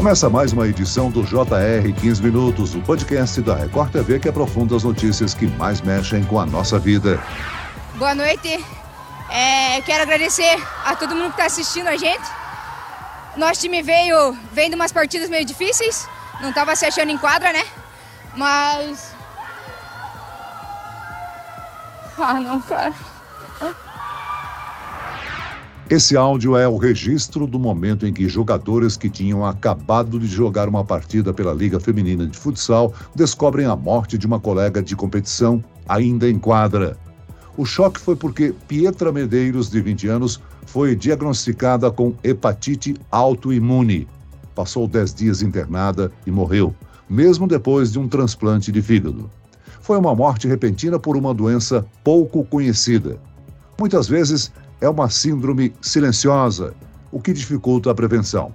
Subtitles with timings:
[0.00, 4.74] Começa mais uma edição do JR 15 Minutos, o podcast da Record TV que aprofunda
[4.74, 7.22] as notícias que mais mexem com a nossa vida.
[7.96, 8.64] Boa noite.
[9.28, 12.24] É, quero agradecer a todo mundo que está assistindo a gente.
[13.36, 16.08] Nosso time veio, vem de umas partidas meio difíceis,
[16.40, 17.66] não estava se achando em quadra, né?
[18.34, 19.12] Mas.
[22.16, 22.94] Ah, não, cara.
[25.90, 30.68] Esse áudio é o registro do momento em que jogadores que tinham acabado de jogar
[30.68, 35.60] uma partida pela Liga Feminina de Futsal descobrem a morte de uma colega de competição
[35.88, 36.96] ainda em quadra.
[37.56, 44.06] O choque foi porque Pietra Medeiros, de 20 anos, foi diagnosticada com hepatite autoimune.
[44.54, 46.72] Passou 10 dias internada e morreu,
[47.08, 49.28] mesmo depois de um transplante de fígado.
[49.80, 53.18] Foi uma morte repentina por uma doença pouco conhecida.
[53.76, 56.74] Muitas vezes é uma síndrome silenciosa,
[57.12, 58.54] o que dificulta a prevenção.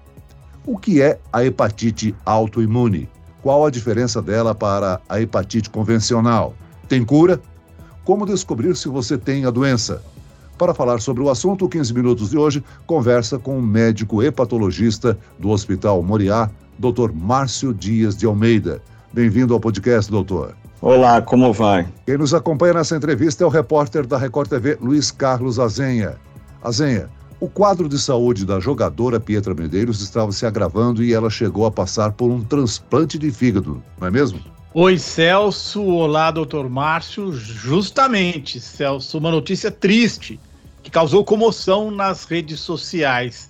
[0.66, 3.08] O que é a hepatite autoimune?
[3.42, 6.56] Qual a diferença dela para a hepatite convencional?
[6.90, 7.40] Tem cura?
[8.04, 10.02] Como descobrir se você tem a doença?
[10.58, 15.50] Para falar sobre o assunto, 15 minutos de hoje, conversa com o médico hepatologista do
[15.50, 17.12] Hospital Moriá, Dr.
[17.14, 18.82] Márcio Dias de Almeida.
[19.14, 20.56] Bem-vindo ao podcast, doutor.
[20.82, 21.88] Olá, como vai?
[22.06, 26.18] Quem nos acompanha nessa entrevista é o repórter da Record TV, Luiz Carlos Azenha.
[26.62, 27.10] Azenha,
[27.40, 31.72] o quadro de saúde da jogadora Pietra Medeiros estava se agravando e ela chegou a
[31.72, 34.40] passar por um transplante de fígado, não é mesmo?
[34.74, 35.82] Oi, Celso.
[35.82, 37.32] Olá, doutor Márcio.
[37.32, 40.38] Justamente, Celso, uma notícia triste
[40.84, 43.48] que causou comoção nas redes sociais.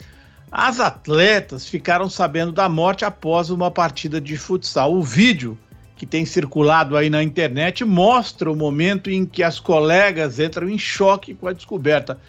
[0.52, 4.94] As atletas ficaram sabendo da morte após uma partida de futsal.
[4.94, 5.58] O vídeo
[5.96, 10.78] que tem circulado aí na internet mostra o momento em que as colegas entram em
[10.78, 12.20] choque com a descoberta.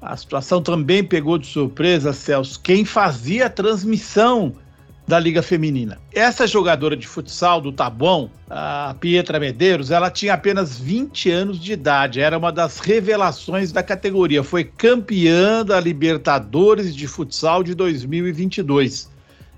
[0.00, 4.52] A situação também pegou de surpresa, Celso, quem fazia a transmissão
[5.06, 5.98] da Liga Feminina.
[6.12, 11.72] Essa jogadora de futsal do Tabuão, a Pietra Medeiros, ela tinha apenas 20 anos de
[11.72, 19.11] idade, era uma das revelações da categoria, foi campeã da Libertadores de Futsal de 2022.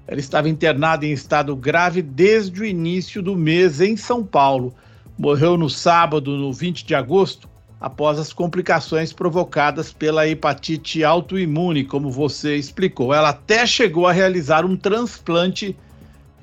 [0.06, 4.74] Ela estava internada em estado grave desde o início do mês em São Paulo.
[5.18, 7.48] Morreu no sábado, no 20 de agosto,
[7.80, 13.14] após as complicações provocadas pela hepatite autoimune, como você explicou.
[13.14, 15.76] Ela até chegou a realizar um transplante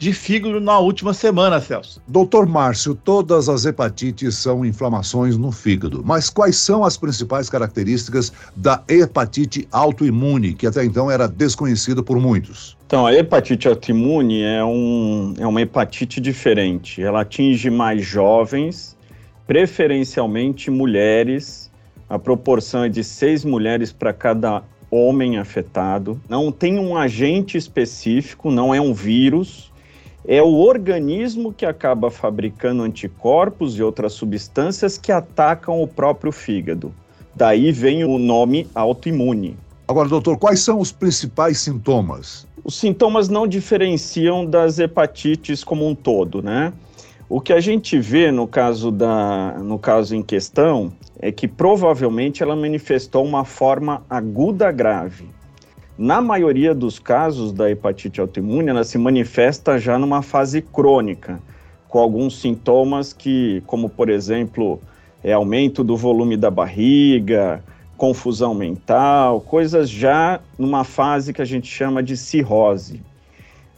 [0.02, 2.02] de fígado na última semana, Celso.
[2.08, 8.34] Doutor Márcio, todas as hepatites são inflamações no fígado, mas quais são as principais características
[8.56, 12.76] da hepatite autoimune, que até então era desconhecida por muitos?
[12.88, 17.00] Então, a hepatite autoimune é, um, é uma hepatite diferente.
[17.00, 18.98] Ela atinge mais jovens,
[19.46, 21.70] preferencialmente mulheres.
[22.10, 26.20] A proporção é de seis mulheres para cada homem afetado.
[26.28, 29.71] Não tem um agente específico, não é um vírus
[30.28, 36.94] é o organismo que acaba fabricando anticorpos e outras substâncias que atacam o próprio fígado.
[37.36, 39.58] Daí vem o nome autoimune.
[39.88, 42.48] Agora, doutor, quais são os principais sintomas?
[42.64, 46.72] Os sintomas não diferenciam das hepatites como um todo, né?
[47.28, 52.44] O que a gente vê no caso, da, no caso em questão é que provavelmente
[52.44, 55.30] ela manifestou uma forma aguda grave.
[56.04, 61.40] Na maioria dos casos da hepatite autoimune, ela se manifesta já numa fase crônica,
[61.88, 64.82] com alguns sintomas que, como por exemplo,
[65.24, 67.64] é aumento do volume da barriga,
[67.98, 73.00] confusão mental, coisas já numa fase que a gente chama de cirrose.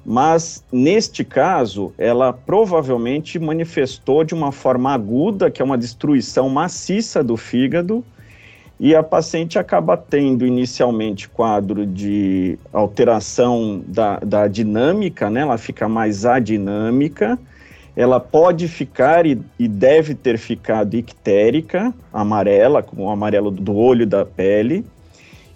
[0.06, 7.22] Mas neste caso, ela provavelmente manifestou de uma forma aguda, que é uma destruição maciça
[7.22, 8.02] do fígado,
[8.84, 15.40] e a paciente acaba tendo inicialmente quadro de alteração da, da dinâmica, né?
[15.40, 17.40] ela fica mais adinâmica,
[17.96, 24.06] ela pode ficar e, e, deve ter ficado ictérica, amarela, como o amarelo do olho
[24.06, 24.86] da pele,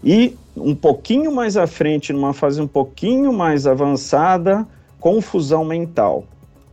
[0.01, 4.66] e um pouquinho mais à frente, numa fase um pouquinho mais avançada,
[5.02, 6.23] confusão mental.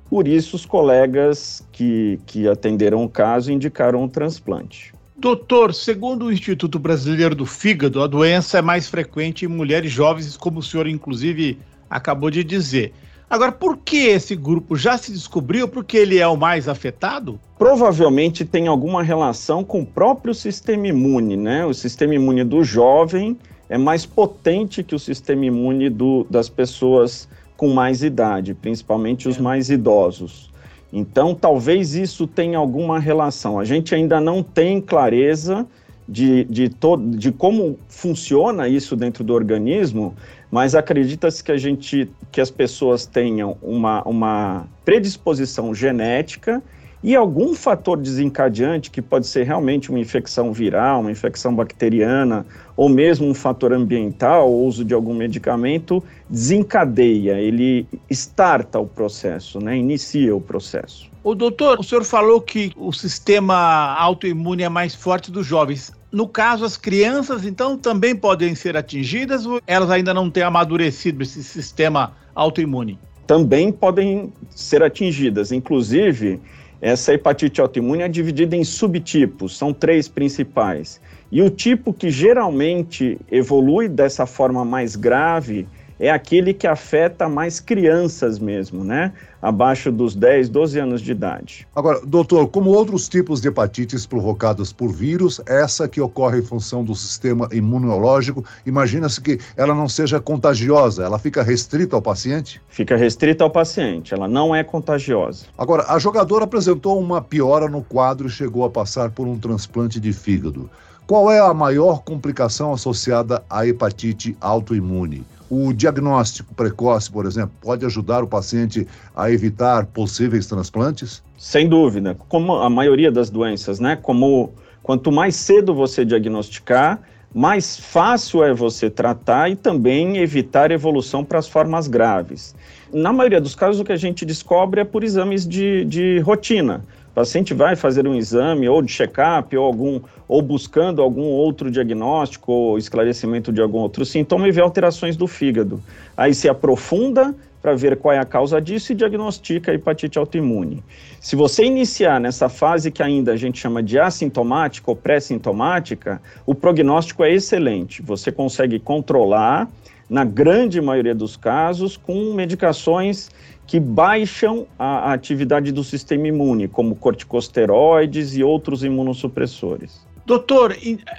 [0.08, 4.93] Por isso, os colegas que, que atenderam o caso indicaram o transplante.
[5.24, 10.36] Doutor, segundo o Instituto Brasileiro do Fígado, a doença é mais frequente em mulheres jovens,
[10.36, 12.92] como o senhor inclusive acabou de dizer.
[13.30, 15.66] Agora, por que esse grupo já se descobriu?
[15.66, 17.40] Porque ele é o mais afetado?
[17.56, 21.64] Provavelmente tem alguma relação com o próprio sistema imune, né?
[21.64, 23.38] O sistema imune do jovem
[23.70, 29.38] é mais potente que o sistema imune do, das pessoas com mais idade, principalmente os
[29.38, 29.40] é.
[29.40, 30.52] mais idosos.
[30.96, 33.58] Então, talvez isso tenha alguma relação.
[33.58, 35.66] A gente ainda não tem clareza
[36.08, 36.70] de, de,
[37.16, 40.14] de como funciona isso dentro do organismo,
[40.52, 46.62] mas acredita-se que a gente, que as pessoas tenham uma, uma predisposição genética
[47.04, 52.88] e algum fator desencadeante, que pode ser realmente uma infecção viral, uma infecção bacteriana, ou
[52.88, 59.76] mesmo um fator ambiental, o uso de algum medicamento, desencadeia, ele starta o processo, né,
[59.76, 61.10] inicia o processo.
[61.22, 65.92] O doutor, o senhor falou que o sistema autoimune é mais forte dos jovens.
[66.10, 71.22] No caso, as crianças, então, também podem ser atingidas ou elas ainda não têm amadurecido
[71.22, 72.98] esse sistema autoimune?
[73.26, 75.52] Também podem ser atingidas.
[75.52, 76.40] Inclusive,
[76.80, 81.00] essa hepatite autoimune é dividida em subtipos, são três principais.
[81.32, 85.66] E o tipo que geralmente evolui dessa forma mais grave
[85.98, 89.12] é aquele que afeta mais crianças mesmo, né?
[89.40, 91.66] Abaixo dos 10, 12 anos de idade.
[91.76, 96.82] Agora, doutor, como outros tipos de hepatites provocadas por vírus, essa que ocorre em função
[96.82, 102.60] do sistema imunológico, imagina-se que ela não seja contagiosa, ela fica restrita ao paciente?
[102.68, 105.46] Fica restrita ao paciente, ela não é contagiosa.
[105.58, 110.00] Agora, a jogadora apresentou uma piora no quadro e chegou a passar por um transplante
[110.00, 110.70] de fígado.
[111.06, 115.22] Qual é a maior complicação associada à hepatite autoimune?
[115.50, 121.22] O diagnóstico precoce, por exemplo, pode ajudar o paciente a evitar possíveis transplantes?
[121.36, 122.16] Sem dúvida.
[122.26, 123.96] Como a maioria das doenças, né?
[123.96, 126.98] Como quanto mais cedo você diagnosticar,
[127.34, 132.54] mais fácil é você tratar e também evitar evolução para as formas graves.
[132.90, 136.82] Na maioria dos casos, o que a gente descobre é por exames de, de rotina.
[137.14, 141.70] O paciente vai fazer um exame ou de check-up ou algum ou buscando algum outro
[141.70, 145.80] diagnóstico ou esclarecimento de algum outro sintoma e vê alterações do fígado.
[146.16, 147.32] Aí se aprofunda
[147.62, 150.82] para ver qual é a causa disso e diagnostica a hepatite autoimune.
[151.20, 156.52] Se você iniciar nessa fase que ainda a gente chama de assintomática ou pré-sintomática, o
[156.52, 158.02] prognóstico é excelente.
[158.02, 159.70] Você consegue controlar,
[160.08, 163.30] na grande maioria dos casos, com medicações
[163.66, 170.04] que baixam a, atividade do sistema imune, como corticosteroides e outros imunossupressores.
[170.26, 170.74] Doutor,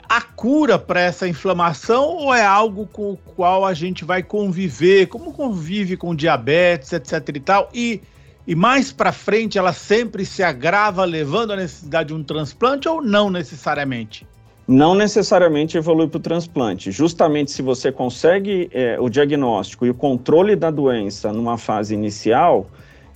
[0.10, 5.08] a cura para essa inflamação ou é algo com o qual a gente vai conviver?
[5.08, 7.70] Como convive com diabetes, etc e tal?
[7.72, 8.02] E,
[8.48, 13.00] e mais para frente ela sempre se agrava, levando à necessidade de um transplante ou
[13.00, 14.28] não necessariamente?
[14.67, 16.91] Não necessariamente evolui para o transplante.
[16.91, 22.67] Justamente se você consegue é, o diagnóstico e o controle da doença numa fase inicial,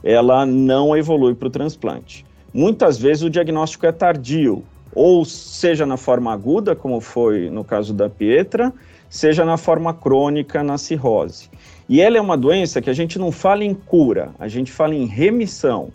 [0.04, 2.26] ela não evolui para o transplante.
[2.54, 4.64] Muitas vezes o diagnóstico é tardio,
[4.94, 8.74] ou seja na forma aguda, como foi no caso da Pietra,
[9.10, 11.50] seja na forma crônica, na cirrose.
[11.88, 14.94] E ela é uma doença que a gente não fala em cura, a gente fala
[14.94, 15.90] em remissão.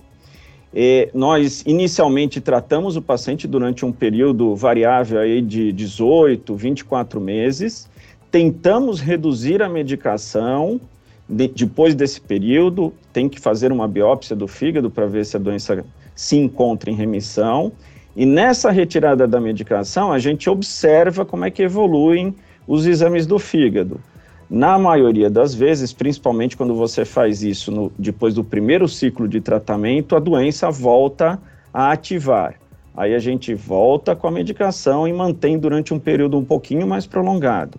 [1.12, 7.88] Nós inicialmente tratamos o paciente durante um período variável aí de 18, 24 meses,
[8.31, 10.81] tentamos reduzir a medicação.
[11.26, 15.41] De, depois desse período, tem que fazer uma biópsia do fígado para ver se a
[15.41, 15.85] doença
[16.15, 17.73] se encontra em remissão.
[18.17, 22.35] E nessa retirada da medicação, a gente observa como é que evoluem
[22.67, 24.00] os exames do fígado.
[24.49, 29.41] Na maioria das vezes, principalmente quando você faz isso no, depois do primeiro ciclo de
[29.41, 31.41] tratamento, a doença volta
[31.73, 32.55] a ativar.
[32.96, 37.06] Aí a gente volta com a medicação e mantém durante um período um pouquinho mais
[37.06, 37.79] prolongado.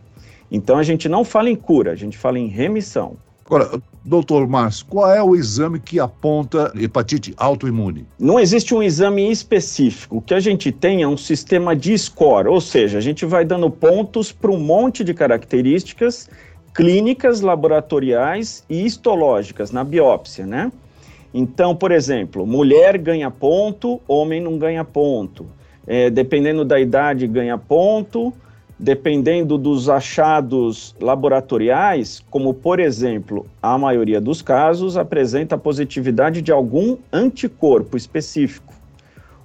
[0.52, 3.16] Então a gente não fala em cura, a gente fala em remissão.
[3.46, 8.08] Agora, doutor Márcio, qual é o exame que aponta hepatite autoimune?
[8.18, 10.18] Não existe um exame específico.
[10.18, 13.46] O que a gente tem é um sistema de score, ou seja, a gente vai
[13.46, 16.28] dando pontos para um monte de características
[16.76, 20.70] clínicas, laboratoriais e histológicas na biópsia, né?
[21.34, 25.48] Então, por exemplo, mulher ganha ponto, homem não ganha ponto.
[25.88, 28.34] É, dependendo da idade, ganha ponto.
[28.78, 36.98] Dependendo dos achados laboratoriais, como por exemplo, a maioria dos casos apresenta positividade de algum
[37.12, 38.74] anticorpo específico,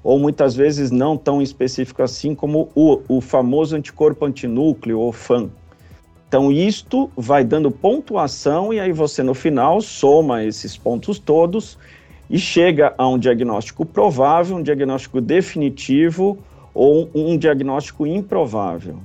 [0.02, 5.48] ou muitas vezes não tão específico assim, como o, o famoso anticorpo antinúcleo ou FAN.
[6.30, 11.76] Então, isto vai dando pontuação e aí você, no final, soma esses pontos todos
[12.30, 16.38] e chega a um diagnóstico provável, um diagnóstico definitivo
[16.72, 19.00] ou um diagnóstico improvável.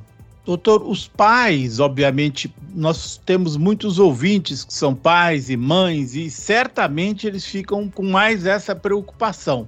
[0.46, 7.25] Doutor, os pais, obviamente, nós temos muitos ouvintes que são pais e mães e certamente
[7.25, 9.67] eles ficam com mais essa preocupação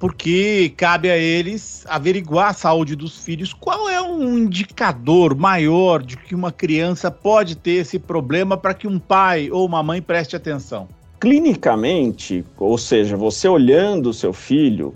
[0.00, 3.52] porque cabe a eles averiguar a saúde dos filhos.
[3.52, 8.88] Qual é um indicador maior de que uma criança pode ter esse problema para que
[8.88, 10.88] um pai ou uma mãe preste atenção?
[11.20, 14.94] Clinicamente, ou seja, você olhando o seu filho,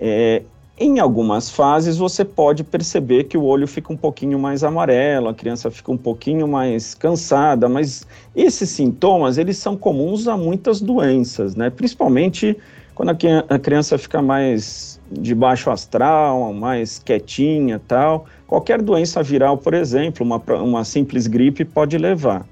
[0.00, 0.42] é,
[0.78, 5.34] Em algumas fases você pode perceber que o olho fica um pouquinho mais amarelo, a
[5.34, 11.56] criança fica um pouquinho mais cansada, mas esses sintomas eles são comuns a muitas doenças,
[11.56, 11.70] né?
[11.70, 12.58] Principalmente
[12.96, 18.24] quando a criança fica mais de baixo astral, mais quietinha, tal.
[18.46, 22.46] Qualquer doença viral, por exemplo, uma, uma simples gripe pode levar.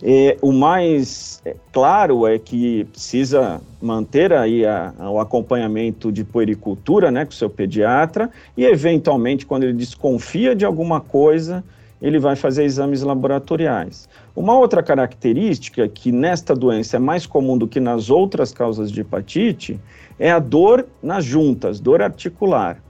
[0.00, 6.22] É, o mais é, claro é que precisa manter aí a, a, o acompanhamento de
[6.22, 11.64] puericultura né, com o seu pediatra e, eventualmente, quando ele desconfia de alguma coisa,
[12.02, 14.08] ele vai fazer exames laboratoriais.
[14.34, 19.00] Uma outra característica que nesta doença é mais comum do que nas outras causas de
[19.00, 19.80] hepatite
[20.18, 22.82] é a dor nas juntas, dor articular.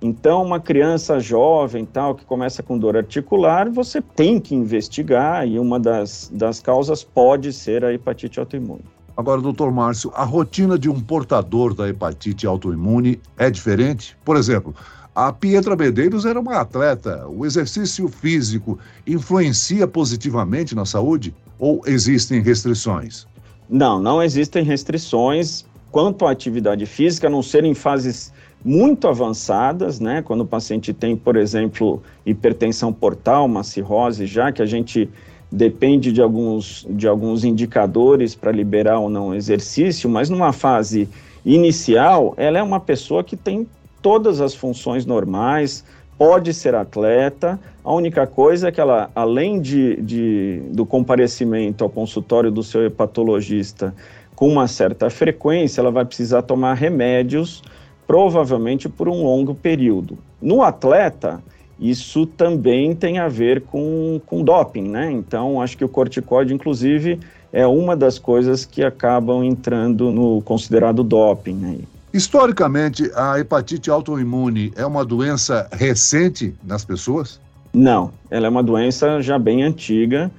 [0.00, 5.58] Então, uma criança jovem, tal, que começa com dor articular, você tem que investigar e
[5.58, 8.84] uma das, das causas pode ser a hepatite autoimune.
[9.16, 14.16] Agora, doutor Márcio, a rotina de um portador da hepatite autoimune é diferente?
[14.24, 14.74] Por exemplo,
[15.14, 17.26] a Pietra Medeiros era uma atleta.
[17.28, 23.26] O exercício físico influencia positivamente na saúde ou existem restrições?
[23.68, 28.32] Não, não existem restrições quanto à atividade física, a não ser em fases
[28.64, 30.22] muito avançadas, né?
[30.22, 35.10] Quando o paciente tem, por exemplo, hipertensão portal, uma cirrose, já que a gente
[35.50, 41.08] depende de alguns, de alguns indicadores para liberar ou não exercício, mas numa fase
[41.44, 43.66] inicial, ela é uma pessoa que tem
[44.02, 45.84] todas as funções normais,
[46.18, 51.90] pode ser atleta, a única coisa é que ela, além de, de, do comparecimento ao
[51.90, 53.94] consultório do seu hepatologista
[54.36, 57.62] com uma certa frequência, ela vai precisar tomar remédios
[58.06, 60.18] provavelmente por um longo período.
[60.40, 61.42] No atleta,
[61.78, 65.10] isso também tem a ver com, com doping, né?
[65.10, 67.18] Então, acho que o corticóide, inclusive,
[67.52, 71.54] é uma das coisas que acabam entrando no considerado doping.
[71.54, 71.78] Né?
[72.12, 77.40] Historicamente, a hepatite autoimune é uma doença recente nas pessoas?
[77.72, 80.30] Não, ela é uma doença já bem antiga.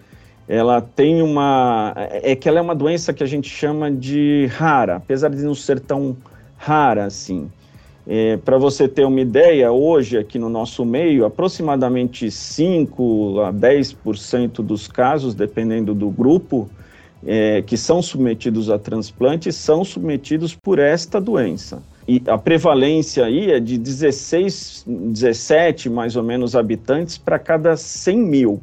[0.47, 1.93] Ela tem uma.
[1.95, 5.55] É que ela é uma doença que a gente chama de rara, apesar de não
[5.55, 6.15] ser tão
[6.57, 7.49] rara assim.
[8.05, 14.61] É, Para você ter uma ideia, hoje aqui no nosso meio, aproximadamente 5 a 10%
[14.61, 16.69] dos casos, dependendo do grupo,
[17.25, 21.81] é, que são submetidos a transplante, são submetidos por esta doença.
[22.07, 28.17] E a prevalência aí é de 16, 17 mais ou menos habitantes para cada 100
[28.17, 28.61] mil.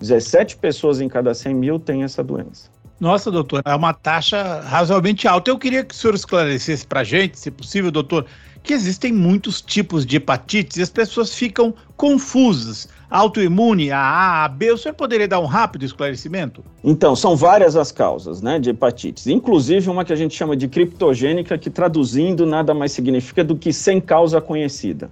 [0.00, 2.68] 17 pessoas em cada 100 mil têm essa doença.
[2.98, 5.50] Nossa, doutor, é uma taxa razoavelmente alta.
[5.50, 8.24] Eu queria que o senhor esclarecesse para a gente, se possível, doutor,
[8.62, 12.88] que existem muitos tipos de hepatites e as pessoas ficam confusas.
[13.14, 16.64] Autoimune, a A, a B, o senhor poderia dar um rápido esclarecimento?
[16.82, 20.66] Então, são várias as causas né, de hepatites, inclusive uma que a gente chama de
[20.66, 25.08] criptogênica, que traduzindo nada mais significa do que sem causa conhecida.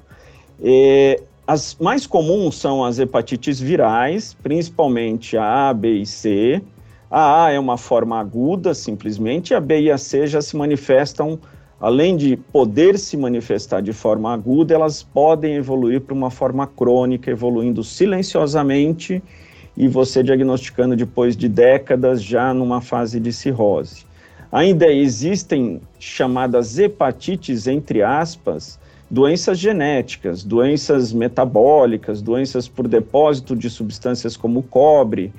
[0.61, 6.61] É, as mais comuns são as hepatites virais, principalmente a A, B e C.
[7.09, 11.39] A A é uma forma aguda, simplesmente, a B e a C já se manifestam
[11.83, 17.29] além de poder se manifestar de forma aguda, elas podem evoluir para uma forma crônica,
[17.29, 19.21] evoluindo silenciosamente
[19.77, 24.07] e você diagnosticando depois de décadas já numa fase de cirrose.
[24.53, 28.79] Ainda existem chamadas hepatites, entre aspas,
[29.11, 35.33] doenças genéticas, doenças metabólicas, doenças por depósito de substâncias como cobre,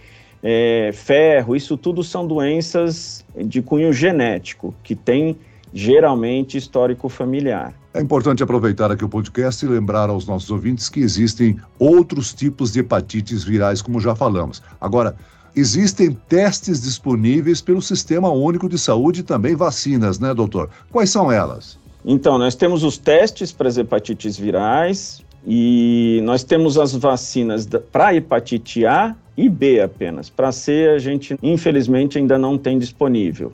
[0.44, 5.38] é, ferro, isso tudo são doenças de cunho genético, que têm
[5.74, 7.74] geralmente histórico familiar.
[7.94, 12.72] É importante aproveitar aqui o podcast e lembrar aos nossos ouvintes que existem outros tipos
[12.72, 14.62] de hepatites virais, como já falamos.
[14.80, 15.16] Agora,
[15.56, 20.70] existem testes disponíveis pelo Sistema Único de Saúde e também vacinas, né, doutor?
[20.92, 21.78] Quais são elas?
[22.06, 28.16] Então, nós temos os testes para as hepatites virais e nós temos as vacinas para
[28.16, 30.30] hepatite A e B apenas.
[30.30, 33.54] Para C, a gente, infelizmente, ainda não tem disponível.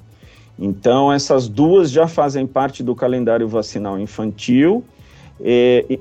[0.61, 4.83] Então, essas duas já fazem parte do calendário vacinal infantil,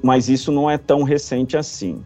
[0.02, 2.02] mas isso não é tão recente assim.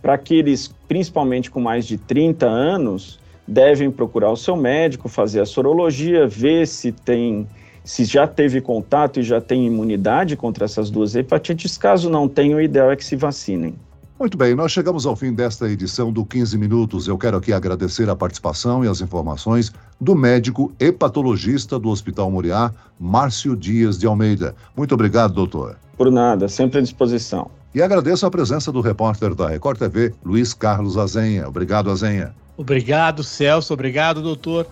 [0.00, 5.46] Para aqueles, principalmente com mais de 30 anos, devem procurar o seu médico, fazer a
[5.46, 7.46] sorologia, ver se tem,
[7.84, 11.78] se já teve contato e já tem imunidade contra essas duas hepatites.
[11.78, 13.76] Caso não tenha, o ideal é que se vacinem.
[14.22, 17.08] Muito bem, nós chegamos ao fim desta edição do 15 Minutos.
[17.08, 22.70] Eu quero aqui agradecer a participação e as informações do médico hepatologista do Hospital Moriá,
[23.00, 24.54] Márcio Dias de Almeida.
[24.76, 25.76] Muito obrigado, doutor.
[25.96, 27.50] Por nada, sempre à disposição.
[27.74, 31.48] E agradeço a presença do repórter da Record TV, Luiz Carlos Azenha.
[31.48, 32.32] Obrigado, Azenha.
[32.56, 33.72] Obrigado, Celso.
[33.72, 34.66] Obrigado, doutor.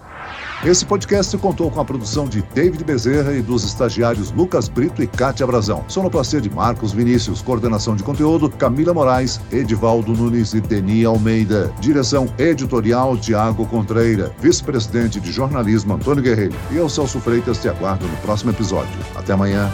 [0.65, 5.07] Esse podcast contou com a produção de David Bezerra e dos estagiários Lucas Brito e
[5.07, 5.85] Cátia Brazão.
[5.89, 7.41] Sonoplastia de Marcos Vinícius.
[7.41, 11.73] Coordenação de conteúdo Camila Moraes, Edivaldo Nunes e Deni Almeida.
[11.81, 14.31] Direção editorial Tiago Contreira.
[14.39, 16.55] Vice-presidente de jornalismo Antônio Guerreiro.
[16.71, 18.93] E eu, Celso Freitas, te aguardo no próximo episódio.
[19.17, 19.71] Até amanhã.